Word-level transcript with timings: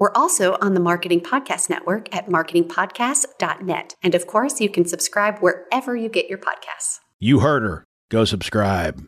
We're 0.00 0.12
also 0.14 0.56
on 0.62 0.72
the 0.72 0.80
Marketing 0.80 1.20
Podcast 1.20 1.68
Network 1.68 2.16
at 2.16 2.26
marketingpodcast.net. 2.26 3.96
And 4.02 4.14
of 4.14 4.26
course, 4.26 4.58
you 4.58 4.70
can 4.70 4.86
subscribe 4.86 5.40
wherever 5.40 5.94
you 5.94 6.08
get 6.08 6.26
your 6.26 6.38
podcasts. 6.38 7.00
You 7.18 7.40
heard 7.40 7.64
her. 7.64 7.84
Go 8.08 8.24
subscribe. 8.24 9.04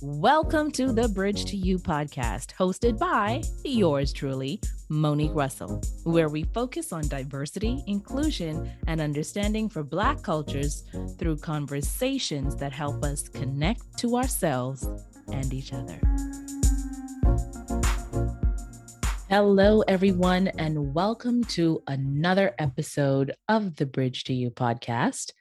Welcome 0.00 0.70
to 0.70 0.92
the 0.92 1.10
Bridge 1.12 1.46
to 1.46 1.56
You 1.56 1.80
podcast, 1.80 2.54
hosted 2.54 2.96
by 2.96 3.42
yours 3.64 4.12
truly, 4.12 4.60
Monique 4.88 5.34
Russell, 5.34 5.80
where 6.04 6.28
we 6.28 6.44
focus 6.54 6.92
on 6.92 7.08
diversity, 7.08 7.82
inclusion, 7.88 8.70
and 8.86 9.00
understanding 9.00 9.68
for 9.68 9.82
Black 9.82 10.22
cultures 10.22 10.84
through 11.18 11.38
conversations 11.38 12.54
that 12.54 12.70
help 12.70 13.02
us 13.02 13.28
connect 13.28 13.98
to 13.98 14.16
ourselves 14.16 14.88
and 15.32 15.52
each 15.52 15.72
other. 15.72 16.00
Hello, 19.28 19.80
everyone, 19.88 20.46
and 20.56 20.94
welcome 20.94 21.42
to 21.46 21.82
another 21.88 22.54
episode 22.60 23.34
of 23.48 23.74
the 23.74 23.84
Bridge 23.84 24.22
to 24.24 24.32
You 24.32 24.52
podcast. 24.52 25.32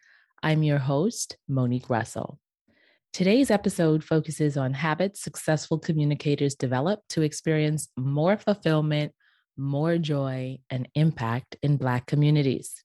I'm 0.42 0.64
your 0.64 0.80
host, 0.80 1.38
Monique 1.48 1.88
Russell. 1.88 2.40
Today's 3.14 3.52
episode 3.52 4.04
focuses 4.04 4.58
on 4.58 4.74
habits 4.74 5.22
successful 5.22 5.78
communicators 5.78 6.56
develop 6.56 7.02
to 7.10 7.22
experience 7.22 7.90
more 7.96 8.38
fulfillment, 8.38 9.14
more 9.56 10.00
joy, 10.00 10.58
and 10.72 10.90
impact 10.96 11.56
in 11.62 11.78
Black 11.78 12.08
communities. 12.08 12.84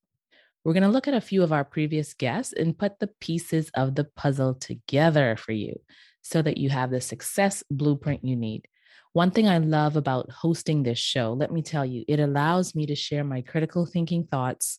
We're 0.65 0.75
going 0.75 0.83
to 0.83 0.91
look 0.91 1.09
at 1.09 1.15
a 1.15 1.23
few 1.23 1.43
of 1.43 1.51
our 1.51 1.65
previous 1.65 2.13
guests 2.13 2.53
and 2.53 2.77
put 2.77 2.99
the 2.99 3.11
pieces 3.23 3.71
of 3.73 3.95
the 3.95 4.05
puzzle 4.05 4.53
together 4.53 5.35
for 5.37 5.53
you 5.53 5.81
so 6.21 6.43
that 6.43 6.59
you 6.59 6.69
have 6.69 6.91
the 6.91 7.01
success 7.01 7.65
blueprint 7.71 8.23
you 8.23 8.37
need. 8.37 8.69
One 9.13 9.33
thing 9.33 9.49
I 9.49 9.59
love 9.59 9.97
about 9.97 10.31
hosting 10.31 10.85
this 10.85 10.99
show, 11.01 11.33
let 11.33 11.51
me 11.51 11.63
tell 11.63 11.85
you, 11.85 12.05
it 12.07 12.21
allows 12.21 12.77
me 12.77 12.87
to 12.87 12.95
share 12.95 13.25
my 13.25 13.41
critical 13.41 13.85
thinking 13.85 14.23
thoughts 14.25 14.79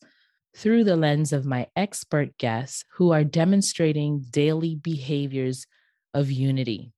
through 0.55 0.85
the 0.85 0.95
lens 0.95 1.33
of 1.33 1.45
my 1.45 1.67
expert 1.75 2.37
guests 2.37 2.85
who 2.93 3.11
are 3.11 3.25
demonstrating 3.25 4.23
daily 4.29 4.75
behaviors 4.75 5.67
of 6.13 6.31
unity. 6.31 6.93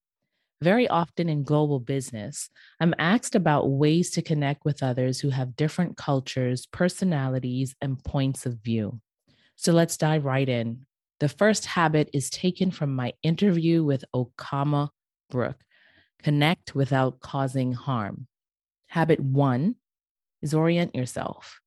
Very 0.62 0.88
often 0.88 1.28
in 1.28 1.42
global 1.42 1.80
business, 1.80 2.52
I'm 2.80 2.94
asked 3.00 3.34
about 3.34 3.68
ways 3.68 4.12
to 4.12 4.22
connect 4.22 4.64
with 4.64 4.84
others 4.84 5.20
who 5.20 5.32
have 5.32 5.56
different 5.56 5.98
cultures, 5.98 6.68
personalities, 6.68 7.74
and 7.82 8.02
points 8.04 8.46
of 8.46 8.60
view. 8.60 9.02
So 9.56 9.74
let's 9.74 9.98
dive 9.98 10.24
right 10.24 10.48
in. 10.48 10.86
The 11.20 11.30
first 11.30 11.66
habit 11.66 12.12
is 12.14 12.30
taken 12.30 12.70
from 12.70 12.96
my 12.96 13.14
interview 13.24 13.84
with 13.84 14.06
Okama 14.16 14.90
Brooke 15.32 15.64
connect 16.24 16.74
without 16.74 17.20
causing 17.20 17.74
harm. 17.74 18.28
Habit 18.88 19.20
one 19.20 19.76
is 20.42 20.54
orient 20.54 20.96
yourself. 20.96 21.60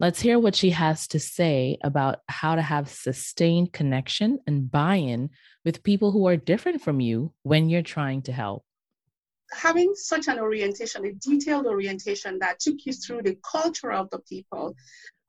Let's 0.00 0.20
hear 0.20 0.40
what 0.40 0.56
she 0.56 0.70
has 0.70 1.06
to 1.08 1.20
say 1.20 1.78
about 1.82 2.18
how 2.28 2.56
to 2.56 2.62
have 2.62 2.88
sustained 2.88 3.72
connection 3.72 4.40
and 4.46 4.70
buy 4.70 4.96
in 4.96 5.30
with 5.64 5.84
people 5.84 6.10
who 6.10 6.26
are 6.26 6.36
different 6.36 6.82
from 6.82 7.00
you 7.00 7.32
when 7.42 7.68
you're 7.68 7.82
trying 7.82 8.22
to 8.22 8.32
help. 8.32 8.64
Having 9.52 9.94
such 9.94 10.26
an 10.26 10.40
orientation, 10.40 11.06
a 11.06 11.12
detailed 11.12 11.66
orientation 11.66 12.40
that 12.40 12.58
took 12.58 12.84
you 12.84 12.92
through 12.92 13.22
the 13.22 13.38
culture 13.48 13.92
of 13.92 14.10
the 14.10 14.18
people, 14.18 14.74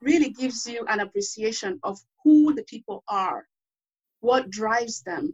really 0.02 0.32
gives 0.32 0.66
you 0.66 0.84
an 0.88 1.00
appreciation 1.00 1.80
of 1.84 2.00
who 2.24 2.54
the 2.56 2.64
people 2.64 3.04
are, 3.08 3.48
what 4.22 4.50
drives 4.50 5.04
them, 5.04 5.34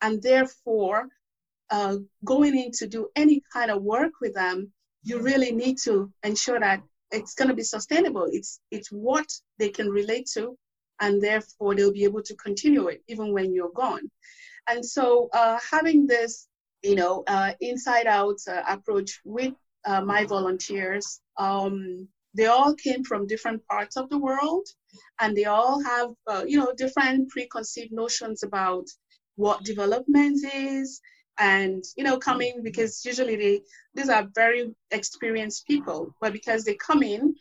and 0.00 0.22
therefore 0.22 1.08
uh, 1.70 1.96
going 2.24 2.58
in 2.58 2.70
to 2.72 2.86
do 2.86 3.08
any 3.16 3.42
kind 3.52 3.70
of 3.70 3.82
work 3.82 4.12
with 4.20 4.34
them, 4.34 4.72
you 5.02 5.20
really 5.20 5.52
need 5.52 5.78
to 5.84 6.12
ensure 6.22 6.60
that 6.60 6.82
it's 7.10 7.34
going 7.34 7.48
to 7.48 7.54
be 7.54 7.62
sustainable. 7.62 8.26
It's 8.30 8.60
it's 8.70 8.88
what 8.88 9.26
they 9.58 9.70
can 9.70 9.88
relate 9.88 10.28
to, 10.34 10.56
and 11.00 11.22
therefore 11.22 11.74
they'll 11.74 11.92
be 11.92 12.04
able 12.04 12.22
to 12.22 12.36
continue 12.36 12.88
it 12.88 13.02
even 13.08 13.32
when 13.32 13.52
you're 13.54 13.72
gone. 13.74 14.10
And 14.68 14.84
so 14.84 15.28
uh, 15.32 15.58
having 15.70 16.06
this, 16.06 16.46
you 16.82 16.94
know, 16.94 17.24
uh, 17.26 17.52
inside 17.60 18.06
out 18.06 18.38
uh, 18.48 18.62
approach 18.68 19.20
with 19.24 19.54
uh, 19.84 20.02
my 20.02 20.24
volunteers, 20.24 21.20
um, 21.38 22.06
they 22.34 22.46
all 22.46 22.74
came 22.74 23.02
from 23.02 23.26
different 23.26 23.66
parts 23.66 23.96
of 23.96 24.08
the 24.08 24.18
world, 24.18 24.66
and 25.20 25.36
they 25.36 25.46
all 25.46 25.82
have, 25.82 26.10
uh, 26.26 26.44
you 26.46 26.58
know, 26.58 26.72
different 26.76 27.28
preconceived 27.30 27.92
notions 27.92 28.42
about 28.42 28.86
what 29.36 29.64
development 29.64 30.38
is 30.54 31.00
and 31.40 31.82
you 31.96 32.04
know 32.04 32.18
coming 32.18 32.60
because 32.62 33.04
usually 33.04 33.34
they 33.34 33.60
these 33.94 34.10
are 34.10 34.28
very 34.34 34.72
experienced 34.92 35.66
people 35.66 36.14
but 36.20 36.32
because 36.32 36.64
they 36.64 36.74
come 36.74 37.02
in 37.02 37.34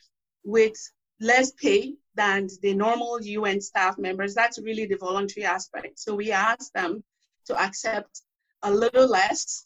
with 0.43 0.77
less 1.19 1.51
pay 1.51 1.93
than 2.15 2.47
the 2.61 2.73
normal 2.73 3.19
un 3.23 3.61
staff 3.61 3.97
members 3.97 4.33
that's 4.33 4.59
really 4.59 4.85
the 4.85 4.97
voluntary 4.97 5.45
aspect. 5.45 5.99
So 5.99 6.15
we 6.15 6.31
ask 6.31 6.71
them 6.73 7.03
to 7.45 7.61
accept 7.61 8.21
a 8.63 8.71
little 8.71 9.07
less 9.07 9.65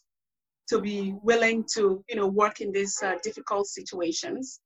to 0.68 0.80
be 0.80 1.14
willing 1.22 1.64
to 1.74 2.04
you 2.08 2.16
know 2.16 2.26
work 2.26 2.60
in 2.60 2.72
these 2.72 3.00
uh, 3.02 3.16
difficult 3.22 3.66
situations. 3.66 4.60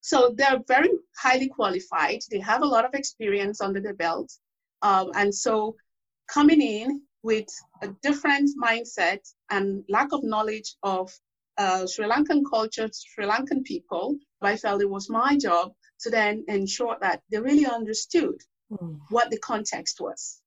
So 0.00 0.34
they're 0.36 0.62
very 0.68 0.90
highly 1.16 1.48
qualified. 1.48 2.20
They 2.30 2.40
have 2.40 2.62
a 2.62 2.72
lot 2.74 2.84
of 2.84 2.94
experience 2.94 3.60
under 3.60 3.80
their 3.80 3.94
belt. 3.94 4.32
Um, 4.82 5.10
and 5.14 5.34
so 5.34 5.76
coming 6.28 6.60
in 6.60 7.02
with 7.26 7.48
a 7.82 7.88
different 8.04 8.48
mindset 8.56 9.18
and 9.50 9.82
lack 9.88 10.12
of 10.12 10.22
knowledge 10.22 10.76
of 10.84 11.12
uh, 11.58 11.84
Sri 11.84 12.06
Lankan 12.06 12.42
culture, 12.48 12.88
Sri 12.92 13.26
Lankan 13.26 13.64
people, 13.64 14.16
I 14.40 14.56
felt 14.56 14.80
it 14.80 14.88
was 14.88 15.10
my 15.10 15.36
job 15.36 15.72
to 16.02 16.10
then 16.10 16.44
ensure 16.46 16.96
that 17.00 17.22
they 17.28 17.40
really 17.40 17.66
understood 17.66 18.36
mm. 18.70 19.00
what 19.10 19.30
the 19.30 19.40
context 19.40 20.00
was. 20.00 20.40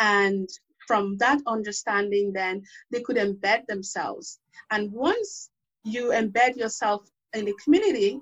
And 0.00 0.48
from 0.88 1.18
that 1.18 1.40
understanding, 1.46 2.32
then 2.32 2.64
they 2.90 3.00
could 3.00 3.16
embed 3.16 3.66
themselves. 3.66 4.40
And 4.72 4.90
once 4.90 5.50
you 5.84 6.10
embed 6.10 6.56
yourself 6.56 7.08
in 7.32 7.44
the 7.44 7.54
community, 7.62 8.18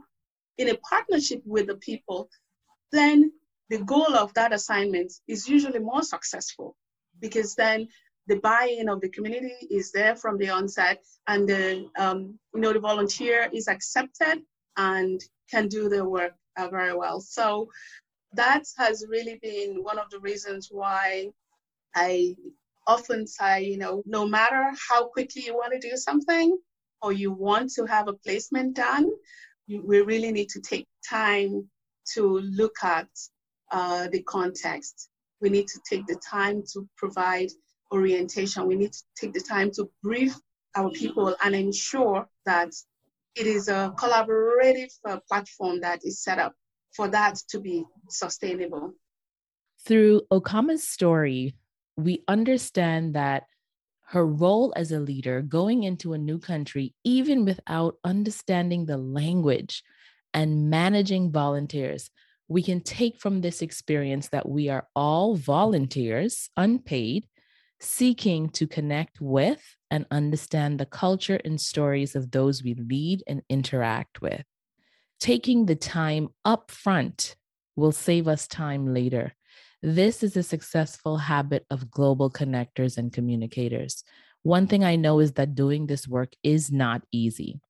in 0.59 0.69
a 0.69 0.77
partnership 0.91 1.41
with 1.47 1.69
the 1.69 1.77
people, 1.77 2.29
then 2.93 3.33
the 3.71 3.79
goal 3.79 4.15
of 4.15 4.35
that 4.35 4.53
assignment 4.53 5.13
is 5.27 5.49
usually 5.49 5.79
more 5.79 6.03
successful 6.03 6.77
because 7.21 7.55
then 7.55 7.89
the 8.27 8.37
buy-in 8.37 8.89
of 8.89 9.01
the 9.01 9.09
community 9.09 9.67
is 9.71 9.93
there 9.93 10.17
from 10.17 10.37
the 10.39 10.49
onset 10.49 11.03
and 11.29 11.49
the 11.49 11.89
um, 11.99 12.39
you 12.55 12.61
know 12.61 12.73
the 12.73 12.81
volunteer 12.81 13.49
is 13.53 13.69
accepted 13.69 14.43
and 14.77 15.21
can 15.51 15.69
do 15.69 15.89
their 15.89 16.09
work 16.09 16.35
uh, 16.57 16.69
very 16.69 16.95
well. 16.97 17.21
So 17.21 17.69
that 18.37 18.65
has 18.77 19.05
really 19.09 19.39
been 19.43 19.83
one 19.83 19.99
of 19.99 20.11
the 20.11 20.21
reasons 20.21 20.69
why 20.71 21.31
i 21.95 22.35
often 22.87 23.27
say 23.27 23.65
you 23.65 23.79
know 23.79 24.03
no 24.07 24.27
matter 24.27 24.71
how 24.89 25.07
quickly 25.07 25.43
you 25.45 25.55
want 25.55 25.73
to 25.73 25.91
do 25.91 25.97
something 25.97 26.57
or 27.03 27.13
you 27.13 27.33
want 27.33 27.71
to 27.71 27.85
have 27.87 28.09
a 28.09 28.13
placement 28.13 28.75
done 28.75 29.11
you, 29.67 29.83
we 29.85 30.01
really 30.01 30.33
need 30.33 30.49
to 30.49 30.61
take 30.61 30.87
time 31.09 31.69
to 32.15 32.39
look 32.39 32.77
at 32.85 33.09
uh, 33.73 34.07
the 34.09 34.23
context 34.23 35.09
we 35.47 35.51
need 35.51 35.69
to 35.69 35.81
take 35.89 36.05
the 36.09 36.17
time 36.17 36.65
to 36.73 36.89
provide 36.97 37.51
orientation. 37.93 38.67
We 38.67 38.75
need 38.75 38.93
to 38.93 39.03
take 39.17 39.33
the 39.33 39.41
time 39.41 39.71
to 39.77 39.89
brief 40.03 40.35
our 40.75 40.91
people 40.91 41.37
and 41.45 41.55
ensure 41.55 42.27
that 42.47 42.71
it 43.37 43.47
is 43.47 43.69
a 43.69 43.95
collaborative 43.97 44.93
uh, 45.09 45.21
platform 45.29 45.81
that 45.83 46.01
is 46.03 46.21
set 46.21 46.41
up 46.41 46.53
for 46.97 47.07
that 47.09 47.37
to 47.51 47.61
be 47.61 47.85
sustainable. 48.09 48.95
Through 49.87 50.23
Okama's 50.33 50.89
story, 50.89 51.55
we 51.97 52.25
understand 52.27 53.15
that 53.15 53.45
her 54.09 54.27
role 54.27 54.73
as 54.75 54.91
a 54.91 54.99
leader 54.99 55.43
going 55.43 55.85
into 55.85 56.13
a 56.13 56.19
new 56.19 56.41
country, 56.41 56.93
even 57.05 57.45
without 57.45 57.99
understanding 58.03 58.87
the 58.87 58.99
language 58.99 59.85
and 60.35 60.69
managing 60.71 61.31
volunteers, 61.31 62.11
we 62.49 62.63
can 62.63 62.81
take 62.81 63.19
from 63.19 63.41
this 63.41 63.63
experience 63.63 64.29
that 64.29 64.49
we 64.49 64.69
are 64.69 64.87
all 64.95 65.35
volunteers, 65.35 66.49
unpaid, 66.57 67.27
seeking 67.81 68.49
to 68.51 68.67
connect 68.67 69.21
with 69.21 69.63
and 69.91 70.07
understand 70.11 70.79
the 70.79 70.87
culture 70.87 71.41
and 71.45 71.61
stories 71.61 72.15
of 72.17 72.31
those 72.31 72.63
we 72.63 72.75
lead 72.75 73.23
and 73.27 73.43
interact 73.49 74.23
with. 74.23 74.45
Taking 75.21 75.67
the 75.67 75.77
time 75.77 76.29
up 76.45 76.71
front 76.71 77.37
will 77.75 77.93
save 77.93 78.29
us 78.29 78.47
time 78.47 78.93
later. 78.93 79.35
This 79.83 80.23
is 80.23 80.37
a 80.37 80.43
successful 80.43 81.19
habit 81.19 81.67
of 81.71 81.91
global 81.91 82.31
connectors 82.31 82.97
and 82.97 83.13
communicators. 83.13 84.05
One 84.43 84.67
thing 84.67 84.85
I 84.85 84.97
know 84.97 85.21
is 85.21 85.33
that 85.33 85.55
doing 85.55 85.87
this 85.87 86.09
work 86.09 86.33
is 86.43 86.71
not 86.71 87.03
easy. 87.13 87.61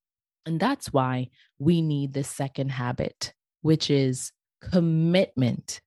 And 0.44 0.60
that's 0.60 0.92
why 0.92 1.30
we 1.58 1.82
need 1.82 2.12
the 2.12 2.22
second 2.22 2.70
habit, 2.70 3.32
which 3.62 3.90
is 3.90 4.30
commitment. 4.60 5.80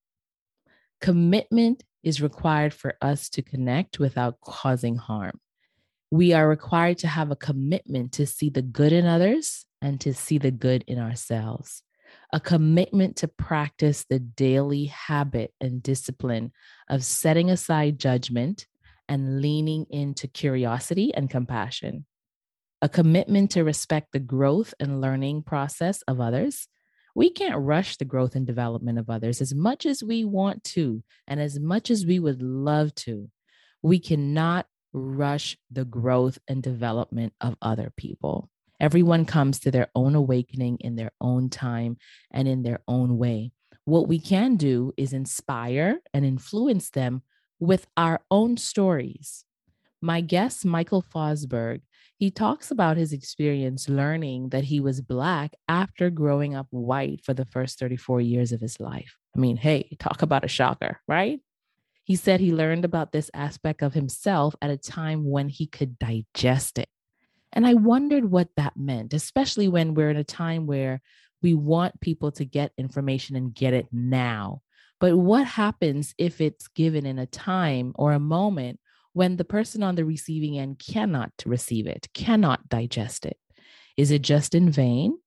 Commitment 1.02 1.84
is 2.04 2.22
required 2.22 2.74
for 2.74 2.96
us 3.02 3.30
to 3.30 3.42
connect 3.42 4.00
without 4.00 4.40
causing 4.42 4.96
harm. 4.96 5.40
We 6.12 6.34
are 6.34 6.48
required 6.48 6.98
to 7.00 7.08
have 7.08 7.32
a 7.32 7.36
commitment 7.36 8.14
to 8.14 8.26
see 8.26 8.50
the 8.50 8.62
good 8.62 8.94
in 8.94 9.06
others 9.06 9.66
and 9.82 10.00
to 10.02 10.14
see 10.14 10.38
the 10.38 10.52
good 10.52 10.84
in 10.88 10.98
ourselves. 10.98 11.84
A 12.34 12.40
commitment 12.40 13.18
to 13.18 13.28
practice 13.28 14.06
the 14.10 14.20
daily 14.20 14.86
habit 14.86 15.54
and 15.62 15.84
discipline 15.84 16.52
of 16.90 17.04
setting 17.04 17.52
aside 17.52 18.00
judgment 18.00 18.66
and 19.08 19.42
leaning 19.42 19.86
into 19.90 20.28
curiosity 20.28 21.14
and 21.14 21.30
compassion. 21.30 22.06
A 22.82 22.90
commitment 22.90 23.52
to 23.52 23.64
respect 23.64 24.14
the 24.14 24.20
growth 24.20 24.74
and 24.80 25.02
learning 25.02 25.44
process 25.44 26.02
of 26.04 26.22
others 26.22 26.68
we 27.20 27.30
can't 27.30 27.58
rush 27.58 27.98
the 27.98 28.06
growth 28.06 28.34
and 28.34 28.48
development 28.48 28.98
of 28.98 29.10
others 29.10 29.42
as 29.42 29.54
much 29.54 29.86
as 29.86 30.02
we 30.02 30.24
want 30.24 30.64
to 30.64 31.04
and 31.28 31.42
as 31.42 31.60
much 31.60 31.92
as 31.92 32.06
we 32.06 32.18
would 32.18 32.42
love 32.42 32.96
to. 32.96 33.30
We 33.82 34.00
cannot 34.00 34.68
rush 34.94 35.58
the 35.70 35.84
growth 35.84 36.40
and 36.48 36.64
development 36.64 37.34
of 37.42 37.58
other 37.62 37.92
people. 37.98 38.50
Everyone 38.80 39.26
comes 39.26 39.60
to 39.60 39.70
their 39.70 39.90
own 39.94 40.16
awakening 40.16 40.78
in 40.80 40.96
their 40.96 41.12
own 41.20 41.50
time 41.50 41.98
and 42.32 42.48
in 42.48 42.64
their 42.64 42.80
own 42.88 43.18
way. 43.18 43.52
What 43.84 44.08
we 44.08 44.22
can 44.22 44.56
do 44.56 44.94
is 44.96 45.12
inspire 45.12 46.00
and 46.14 46.24
influence 46.24 46.90
them 46.90 47.24
with 47.60 47.86
our 47.98 48.22
own 48.32 48.56
stories. 48.56 49.44
My 50.02 50.22
guest, 50.22 50.64
Michael 50.64 51.04
Fosberg, 51.04 51.82
he 52.20 52.30
talks 52.30 52.70
about 52.70 52.98
his 52.98 53.14
experience 53.14 53.88
learning 53.88 54.50
that 54.50 54.66
he 54.66 54.82
was 54.82 55.00
Black 55.00 55.54
after 55.70 56.10
growing 56.10 56.54
up 56.54 56.68
white 56.70 57.24
for 57.24 57.34
the 57.34 57.46
first 57.46 57.80
34 57.80 58.20
years 58.20 58.52
of 58.52 58.60
his 58.60 58.78
life. 58.78 59.16
I 59.34 59.40
mean, 59.40 59.56
hey, 59.56 59.96
talk 60.00 60.22
about 60.22 60.44
a 60.44 60.50
shocker, 60.50 61.00
right? 61.08 61.40
He 62.04 62.18
said 62.18 62.42
he 62.42 62.52
learned 62.52 62.84
about 62.84 63.14
this 63.14 63.32
aspect 63.34 63.82
of 63.82 63.94
himself 63.94 64.54
at 64.62 64.70
a 64.70 64.76
time 64.76 65.30
when 65.30 65.48
he 65.48 65.66
could 65.66 65.98
digest 65.98 66.78
it. 66.78 66.90
And 67.54 67.66
I 67.66 67.76
wondered 67.76 68.26
what 68.26 68.50
that 68.58 68.74
meant, 68.76 69.14
especially 69.14 69.70
when 69.70 69.94
we're 69.94 70.10
in 70.10 70.18
a 70.18 70.24
time 70.26 70.68
where 70.68 71.02
we 71.42 71.54
want 71.54 72.02
people 72.02 72.34
to 72.34 72.44
get 72.44 72.74
information 72.78 73.38
and 73.38 73.56
get 73.56 73.74
it 73.74 73.88
now. 73.94 74.62
But 75.00 75.16
what 75.16 75.46
happens 75.48 76.14
if 76.18 76.42
it's 76.42 76.68
given 76.68 77.06
in 77.06 77.18
a 77.18 77.26
time 77.26 77.94
or 77.96 78.12
a 78.12 78.20
moment 78.20 78.82
when 79.14 79.38
the 79.38 79.46
person 79.46 79.84
on 79.84 79.96
the 79.96 80.06
receiving 80.06 80.58
end 80.58 80.80
cannot 80.80 81.32
receive 81.46 81.88
it, 81.88 82.08
cannot 82.14 82.70
digest 82.70 83.26
it? 83.26 83.38
Is 83.98 84.12
it 84.12 84.22
just 84.22 84.56
in 84.56 84.72
vain? 84.72 85.18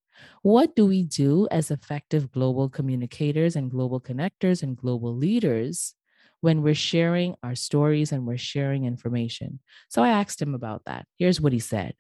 What 0.42 0.76
do 0.76 0.86
we 0.86 1.02
do 1.02 1.48
as 1.50 1.70
effective 1.70 2.30
global 2.30 2.68
communicators 2.68 3.56
and 3.56 3.70
global 3.70 4.00
connectors 4.00 4.62
and 4.62 4.76
global 4.76 5.14
leaders 5.14 5.94
when 6.40 6.62
we're 6.62 6.74
sharing 6.74 7.34
our 7.42 7.54
stories 7.54 8.12
and 8.12 8.26
we're 8.26 8.38
sharing 8.38 8.84
information? 8.84 9.60
So 9.88 10.02
I 10.02 10.10
asked 10.10 10.40
him 10.40 10.54
about 10.54 10.82
that. 10.86 11.06
Here's 11.18 11.40
what 11.40 11.52
he 11.52 11.58
said. 11.58 11.94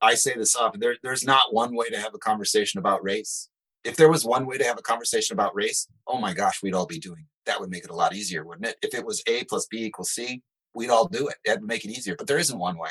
I 0.00 0.14
say 0.14 0.34
this 0.34 0.54
often 0.54 0.80
there, 0.80 0.96
there's 1.02 1.24
not 1.24 1.52
one 1.54 1.74
way 1.74 1.88
to 1.88 1.98
have 1.98 2.14
a 2.14 2.18
conversation 2.18 2.78
about 2.78 3.02
race. 3.02 3.48
If 3.84 3.96
there 3.96 4.10
was 4.10 4.24
one 4.24 4.46
way 4.46 4.56
to 4.58 4.64
have 4.64 4.78
a 4.78 4.82
conversation 4.82 5.34
about 5.34 5.54
race, 5.54 5.88
oh 6.06 6.18
my 6.18 6.32
gosh, 6.32 6.62
we'd 6.62 6.74
all 6.74 6.86
be 6.86 6.98
doing 6.98 7.26
that 7.46 7.60
would 7.60 7.70
make 7.70 7.84
it 7.84 7.90
a 7.90 7.94
lot 7.94 8.14
easier, 8.14 8.44
wouldn't 8.44 8.66
it? 8.66 8.76
If 8.82 8.94
it 8.94 9.04
was 9.04 9.22
A 9.26 9.44
plus 9.44 9.66
B 9.66 9.84
equals 9.84 10.10
C, 10.10 10.42
we'd 10.74 10.90
all 10.90 11.08
do 11.08 11.28
it. 11.28 11.36
That'd 11.44 11.62
make 11.62 11.84
it 11.84 11.90
easier. 11.90 12.16
But 12.16 12.26
there 12.26 12.38
isn't 12.38 12.58
one 12.58 12.78
way. 12.78 12.90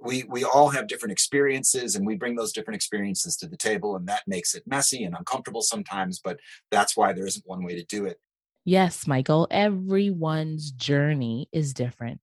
We 0.00 0.24
we 0.24 0.44
all 0.44 0.68
have 0.68 0.88
different 0.88 1.12
experiences 1.12 1.94
and 1.94 2.06
we 2.06 2.16
bring 2.16 2.36
those 2.36 2.52
different 2.52 2.76
experiences 2.76 3.36
to 3.38 3.46
the 3.46 3.56
table 3.56 3.96
and 3.96 4.06
that 4.08 4.22
makes 4.26 4.54
it 4.54 4.64
messy 4.66 5.04
and 5.04 5.14
uncomfortable 5.16 5.62
sometimes, 5.62 6.20
but 6.22 6.38
that's 6.70 6.96
why 6.96 7.12
there 7.12 7.26
isn't 7.26 7.46
one 7.46 7.64
way 7.64 7.74
to 7.76 7.84
do 7.84 8.04
it. 8.04 8.18
Yes, 8.64 9.06
Michael, 9.06 9.46
everyone's 9.50 10.70
journey 10.72 11.48
is 11.52 11.74
different. 11.74 12.20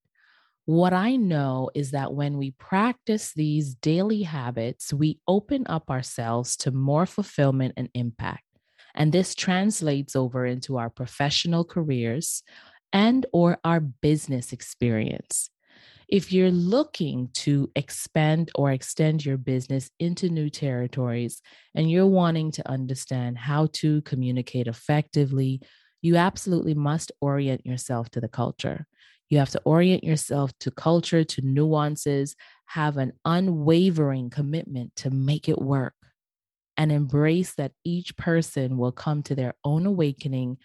What 0.64 0.92
I 0.92 1.16
know 1.16 1.70
is 1.74 1.90
that 1.90 2.12
when 2.12 2.36
we 2.38 2.52
practice 2.52 3.32
these 3.32 3.74
daily 3.74 4.22
habits, 4.22 4.92
we 4.92 5.18
open 5.26 5.66
up 5.68 5.90
ourselves 5.90 6.56
to 6.58 6.70
more 6.70 7.06
fulfillment 7.06 7.74
and 7.76 7.88
impact. 7.94 8.44
And 8.94 9.12
this 9.12 9.34
translates 9.34 10.14
over 10.14 10.46
into 10.46 10.78
our 10.78 10.90
professional 10.90 11.64
careers, 11.64 12.42
and 12.92 13.26
or 13.32 13.58
our 13.64 13.80
business 13.80 14.52
experience. 14.52 15.50
If 16.08 16.30
you're 16.30 16.50
looking 16.50 17.30
to 17.34 17.70
expand 17.74 18.50
or 18.54 18.70
extend 18.70 19.24
your 19.24 19.38
business 19.38 19.90
into 19.98 20.28
new 20.28 20.50
territories 20.50 21.40
and 21.74 21.90
you're 21.90 22.06
wanting 22.06 22.50
to 22.52 22.68
understand 22.68 23.38
how 23.38 23.68
to 23.74 24.02
communicate 24.02 24.66
effectively, 24.66 25.62
you 26.02 26.16
absolutely 26.16 26.74
must 26.74 27.12
orient 27.20 27.64
yourself 27.64 28.10
to 28.10 28.20
the 28.20 28.28
culture. 28.28 28.86
You 29.30 29.38
have 29.38 29.50
to 29.50 29.62
orient 29.64 30.04
yourself 30.04 30.52
to 30.60 30.70
culture, 30.70 31.24
to 31.24 31.40
nuances, 31.40 32.36
have 32.66 32.98
an 32.98 33.14
unwavering 33.24 34.28
commitment 34.28 34.94
to 34.96 35.10
make 35.10 35.48
it 35.48 35.62
work, 35.62 35.94
and 36.76 36.92
embrace 36.92 37.54
that 37.54 37.72
each 37.84 38.14
person 38.18 38.76
will 38.76 38.92
come 38.92 39.22
to 39.22 39.34
their 39.34 39.54
own 39.64 39.86
awakening 39.86 40.58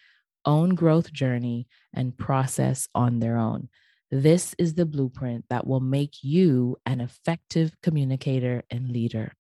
own 0.47 0.73
growth 0.73 1.13
journey 1.13 1.67
and 1.94 2.17
process 2.17 2.88
on 2.95 3.19
their 3.19 3.38
own. 3.38 3.69
This 4.09 4.55
is 4.57 4.75
the 4.75 4.85
blueprint 4.85 5.44
that 5.49 5.67
will 5.67 5.81
make 5.81 6.23
you 6.23 6.77
an 6.85 7.01
effective 7.01 7.75
communicator 7.83 8.63
and 8.71 8.89
leader. 8.89 9.33